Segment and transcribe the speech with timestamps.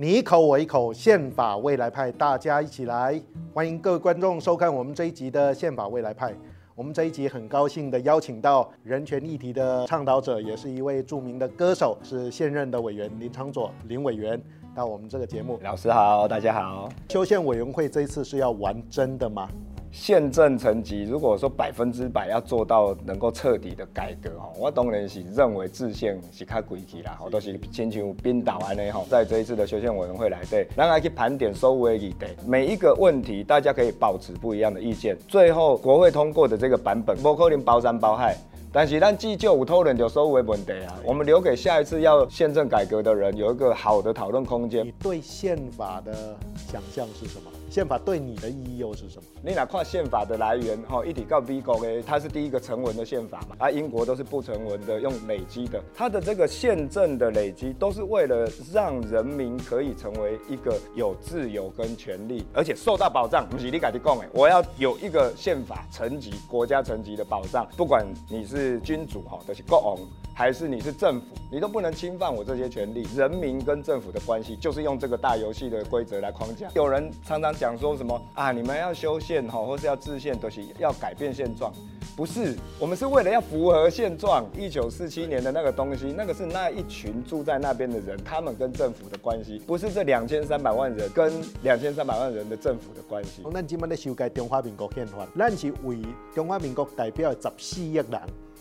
[0.00, 3.20] 你一口我一口，宪法未来派，大家一起来！
[3.52, 6.34] 欢迎各位观众收看我们这一集的宪法未来派。
[6.74, 14.42] 我们这一集很高兴的邀请到人权议题的倡导者，也是一位著名的歌手，是现任的委员林昌佐林委员
[14.74, 15.60] 到我们这个节目。
[15.62, 16.88] 老师好，大家好。
[17.10, 19.50] 修宪委员会这一次是要玩真的吗？
[19.92, 38.36] 宪政层级，如果说百分之百要做到能够彻底的改革哈，我当然是认为制宪是较规矩啦，都是亲像冰岛安尼哈，在这一次的修宪委员会来对，让他去盘点所有的议题，每一个问题大家可以保持不一样的意见，最后国会通过的这个版本，不可能包山包海。
[38.72, 44.86] 但是，咱既就有讨论就所有的问题啊，我们留给下一次要宪政改革的人有一个好的讨论空间。
[44.86, 46.36] 你对宪法的
[46.70, 47.50] 想象是什么？
[47.70, 49.22] 宪法对你的意义又是什么？
[49.44, 50.76] 你哪看宪法的来源？
[50.82, 55.80] 哈，一提到美国的，它是第一个成文的宪法嘛，啊，英国都是不成文的，用累积的。
[55.94, 63.48] 它的这个宪政的累积，都是为了让人民可以成为一个有自由跟权利，而且受到保障。
[63.48, 69.96] 不是你自己讲的，我要有一个宪法层级、国家层级的保障，不管你是君主哈，都、就是国王，
[70.40, 73.06] 还是你是政府，你都不能侵犯我这些权利。
[73.14, 76.66] 人民跟政府的关系，就是用这个大游戏的规则来框架。
[76.74, 77.50] 有人常常。
[77.60, 78.50] 讲说什么啊？
[78.50, 81.70] 你们要修宪哈，或是要制宪，都是要改变现状。
[82.16, 84.46] 不是，我们是为了要符合现状。
[84.56, 91.30] 一九四七年的那个东西，那个是那一群住在那边的人，他们跟政府的关系，不是这两千三百万人跟
[91.62, 93.42] 两千三百万人的政府的关系。
[93.52, 95.98] 咱今麦在修改中华民国宪法，咱是为
[96.34, 98.06] 中华民国代表十四亿人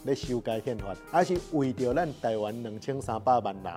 [0.06, 3.74] 来修改宪法，还是为着咱台湾两千三百万人？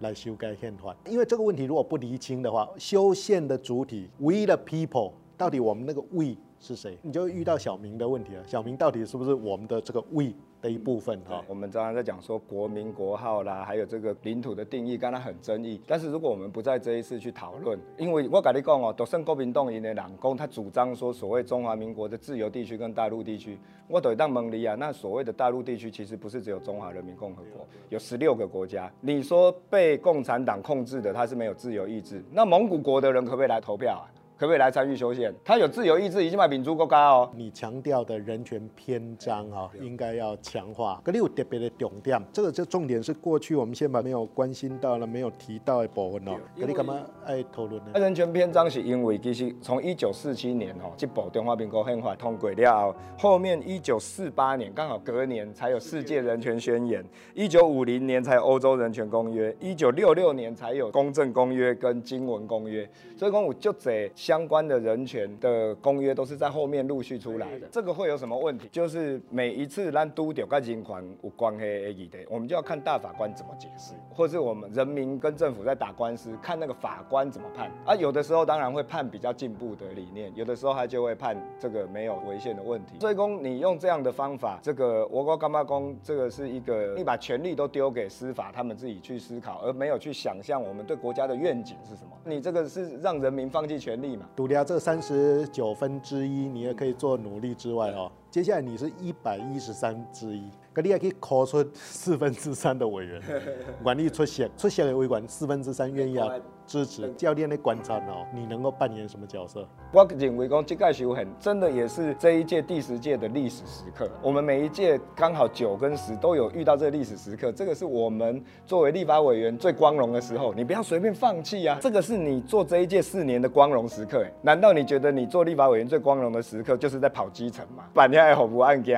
[0.00, 6.98] 来修改宪法，因为这个问题如果不厘清的话，修宪的主体 We the people 到底我们那个 We 是谁？
[7.02, 8.42] 你就会遇到小明的问题了。
[8.46, 10.32] 小明到底是不是我们的这个 We？
[10.62, 15.78] 的一部分哈，我们常常在讲说国民国号啦，还有这个领土的定义，刚才很争议。
[15.86, 24.74] 但是如果我们不在这一次去讨论，因为我跟你讲哦，都是国民党营的人讲，他主张说所谓中华民国的自由地区跟大陆地区，我都会当蒙离啊。
[24.74, 28.90] 那所谓的大陆地区其实不是只有中华人民共和国，有十六个国家。
[29.02, 34.08] 你说被共产党控制的，他是没有自由意志，那蒙古国的人可不可以来投票啊？
[34.36, 35.32] 可不可以来参与修宪？
[35.44, 37.30] 他有自由意志，已经把民主国家哦。
[37.36, 41.00] 你强调的人权篇章哈，应该要强化。
[41.04, 46.32] 可你有特别的重点，这个就重点是过去我们宪法没有关心到了、没有提到的部分哦。
[46.58, 47.92] 可你干嘛爱讨论呢？
[47.94, 62.84] 人权篇章是因为其实从一九四七年哦，这部中华民国宪法通过了后，后面一九四八年刚好隔年才有世界人权宣言，一九五零年才有欧洲人权公约，一九六六年才有公正公约跟经文公约。
[63.16, 64.10] 所以讲我就这。
[64.24, 68.66] 相关的人权的公约都是在后面陆续出来的，这个会有什么问题？
[68.72, 77.94] 就是每一次让都掉跟人权有关系的议题，我们就要看大法官怎么解释，或是我们人民跟政府在打官司，看那个法官怎么判啊。
[77.94, 82.98] 有的时候当然会判比较进步的理念，有的时候他就会判这个没有违宪的问题。
[83.00, 92.12] 所以公你用这样的方法，这个我国干嘛公这个是一个你把权力都丢给司法，他们自己去思考，而没有去想象我们对国家的愿景是什么。
[92.24, 94.13] 你这个是让人民放弃权利。
[94.34, 100.48] 独立这三十九分之一，你也可以做努力之外哦，接下来你是一百一十三之一。
[100.72, 103.22] 可你也可以考出四分之三的委员，
[103.82, 106.28] 管理出席出席的委员四分之三愿意啊
[106.66, 107.08] 支持。
[107.12, 109.66] 教练的观察哦，你能够扮演什么角色？
[109.92, 114.10] 我认为讲这届修很真的也是这一届第十届的历史时刻。
[114.22, 120.52] 我们每一届刚好九跟十都有遇到这个历史时刻，这个是我们作为立法委员最光荣的时候。
[120.54, 121.78] 你不要随便放弃啊！
[121.80, 124.24] 这个是你做这一届四年的光荣时刻。
[124.42, 127.84] 难道你觉得你做立法委员最光荣的时刻就是在跑基层吗？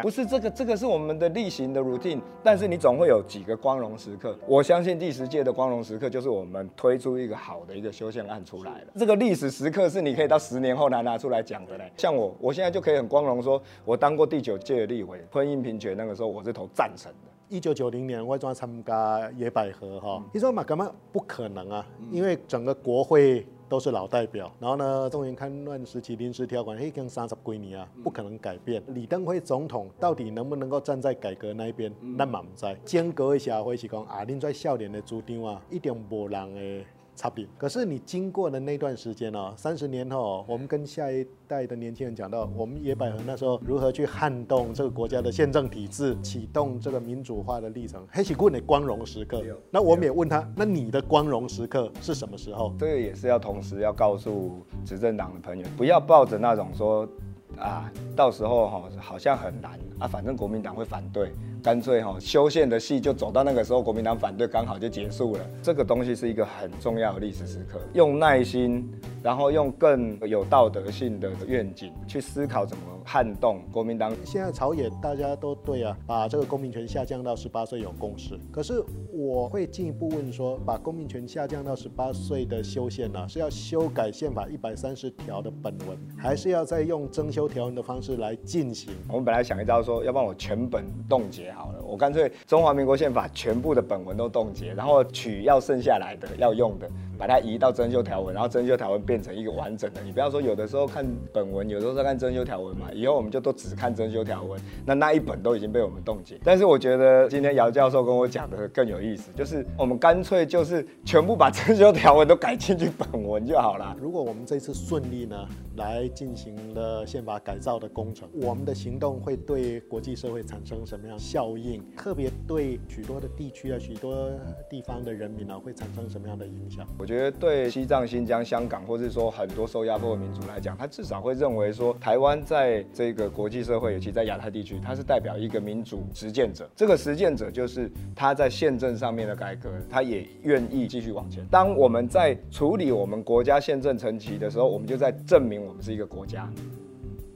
[0.03, 4.37] 不是这个，这个是我们的例行的 routine，但是你总会有几个光荣时刻。
[4.47, 8.87] 我相信第十届的光荣时刻就是我们推出一个好的一个修宪案出来了。
[8.97, 11.91] 这个历史时刻是你可以到十年后来拿出来讲的嘞。
[11.97, 17.31] 像我，我现在就可以很光荣说，我当过第九届的立委，婚姻平权那个时候我是投赞成的。
[17.49, 21.87] 一九九零年我专参加野百合哈，你说嘛干嘛不可能啊？
[22.11, 23.47] 因为整个国会。
[23.69, 28.81] 都是老代表，然后呢，中原戡乱时期临时条款，已经三十几年啊，不可能改变。
[28.94, 31.93] 李登辉总统到底能不能够站在改革那一边？
[32.17, 32.73] 咱嘛不知道。
[32.85, 36.87] 间隔一下，会是讲啊，恁在少年的主张啊，一定无人诶。
[37.17, 37.47] 差别。
[37.59, 49.43] 可是你经过的那段时间哦，三十年后，我们跟下一代的年轻人讲到，我们野百合那时候如何去撼动这个国家的宪政体制，启动这个民主化的历程，黑喜棍的光荣时刻。
[49.71, 52.73] 那我们也问他，那你的光荣时刻是什么时候？
[52.79, 57.09] 这个也是要同时要告诉执政党的朋友，不要抱着那种说
[57.57, 61.33] 啊，到时候哈好像很难啊，反正国民党会反对。
[61.67, 65.41] 干脆哈修宪的戏就走到那个时候，国民党反对刚好就结束了。
[65.61, 68.89] 这个东西是一个很重要的历史时刻，用耐心，
[69.21, 74.15] 然后用更有道德性的愿景去思考怎么撼动国民党。
[74.25, 78.39] 现在朝野大家都对啊，把这个公民权下降到十八岁有共识。
[78.53, 78.81] 可是
[79.13, 88.93] 我会进一步问说，把公民权下降到十八岁的修宪呢，是要修改宪法一百三十条的本文，还是要再用增修条文的方式来进行？
[89.09, 96.87] 我们本来想一招说，要不然我全本冻结好了，我干脆中华民国宪法全部的本文都冻结，然后取要剩下来的要用的，
[97.19, 100.03] 把它移到增修条文，然后增修条文变成一个完整的。
[100.03, 106.39] 你不要说有的时候看本文，有的时候看增修条文嘛，以后我们就都只看增修条文，那那一本都已经被我们冻结。
[106.45, 113.97] 但是我觉得今天姚教授跟我讲的更有意思，就是我们干脆就是全部把 增修条文都改进去本文就好了。
[114.01, 115.37] 如果我们这次顺利呢，
[115.77, 121.83] 来进行了宪法改造的工程，我们的行动会对国际社会产生什么样效应？
[121.97, 124.31] 特别对许多的地区啊、许多
[124.69, 126.87] 地方的人民呢、啊，会产生什么样的影响？
[127.06, 136.69] 我觉得对西藏、新疆、香港，或是说很多受压迫的民族来讲，他至少会认为说，台湾在这个国际社会，尤其在亚太地区，它是代表一个民主实践者。
[136.75, 141.47] 这个实践者就是他在宪政上面的改革，他也愿意继续往前。
[141.49, 146.53] 当我们在处理我们国家宪政层级的时候，我们就在证明我们是一个国家。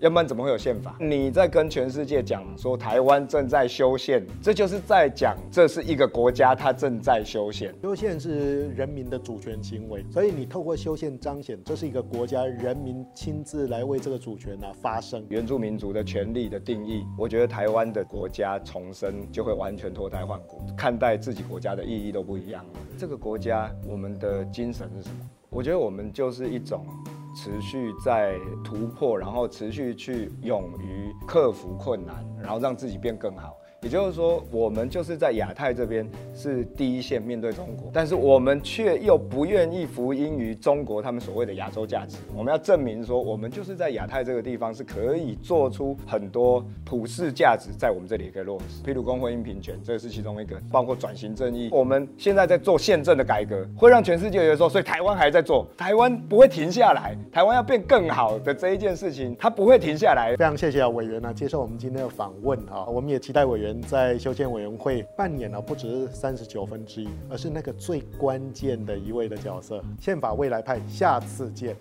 [0.00, 0.97] 要不然怎么会有宪法？
[0.99, 7.75] 你在跟全世界讲说台湾正在修宪，这就是在讲这是一个国家，它正在修宪。
[7.82, 15.23] 修宪是人民的主权行为，所以你透过修宪彰显这是一个国家，人民亲自来为这个主权啊发声。
[15.29, 22.81] 原住民族的权利的定义，我觉得台湾的国家重生就会完全脱胎换骨，看待自己国家的意义都不一样了。
[22.96, 25.29] 这个国家，我们的精神是什么？
[25.50, 26.87] 我觉得我们就是一种。
[27.35, 33.56] 持续在突破，然后持续去勇于克服困难，然后让自己变更好。
[33.82, 42.19] 也就是说，我们就是在亚太这边是第一线面对中国，但是我们却又不愿意服膺于中国他们所谓的亚洲价值。
[42.37, 48.82] 我们要证明说，我们就是在亚太这个地方是可以做出很多普世价值，在我们这里也可以落实。
[48.85, 51.71] 譬如公婚姻平权，这是其中一个，包括转型正义。
[51.73, 60.37] 我们现在在做宪政的改革，会让全世界觉得说，所以台湾还在做，台湾不会停下来，台湾要变更好的这一件事情，它不会停下来。
[60.37, 69.82] 非常谢谢啊，委员啊，接受我们今天的访问啊，我们也期待委在修建委员会扮演了不止三十九分之一，而是那个最关键的一位的角色。
[70.00, 71.76] 宪法未来派，下次见。